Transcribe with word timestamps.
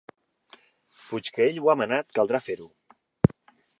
Puix 1.09 1.29
que 1.35 1.47
ell 1.51 1.59
ho 1.65 1.71
ha 1.73 1.75
manat, 1.83 2.09
caldrà 2.21 2.41
fer-ho. 2.47 2.67